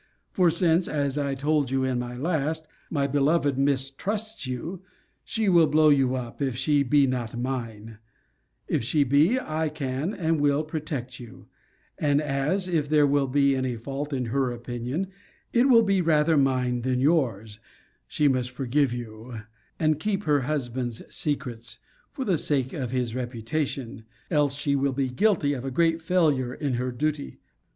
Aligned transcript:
For 0.31 0.49
since 0.49 0.87
(as 0.87 1.15
I 1.19 1.35
told 1.35 1.69
you 1.69 1.83
in 1.83 1.99
my 1.99 2.15
last) 2.17 2.67
my 2.89 3.05
beloved 3.05 3.55
mistrusts 3.59 4.47
you, 4.47 4.81
she 5.23 5.47
will 5.47 5.67
blow 5.67 5.89
you 5.89 6.15
up, 6.15 6.41
if 6.41 6.55
she 6.57 6.81
be 6.81 7.05
not 7.05 7.37
mine; 7.39 7.99
if 8.67 8.83
she 8.83 9.03
be, 9.03 9.39
I 9.39 9.69
can, 9.69 10.11
and 10.11 10.41
will, 10.41 10.63
protect 10.63 11.19
you; 11.19 11.45
and 11.99 12.19
as, 12.19 12.67
if 12.67 12.89
there 12.89 13.05
will 13.05 13.27
be 13.27 13.55
any 13.55 13.75
fault, 13.75 14.11
in 14.11 14.25
her 14.33 14.49
opinion, 14.51 15.05
it 15.53 15.69
will 15.69 15.83
be 15.83 16.01
rather 16.01 16.35
mine 16.35 16.81
than 16.81 16.99
yours, 16.99 17.59
she 18.07 18.27
must 18.27 18.49
forgive 18.49 18.91
you, 18.93 19.41
and 19.79 19.99
keep 19.99 20.23
her 20.23 20.39
husband's 20.39 21.03
secrets, 21.13 21.77
for 22.11 22.25
the 22.25 22.39
sake 22.39 22.73
of 22.73 22.89
his 22.89 23.13
reputation; 23.13 24.05
else 24.31 24.55
she 24.55 24.75
will 24.75 24.93
be 24.93 25.11
guilty 25.11 25.53
of 25.53 25.63
a 25.63 25.69
great 25.69 26.01
failure 26.01 26.55
in 26.55 26.73
her 26.81 26.91
duty. 26.91 27.37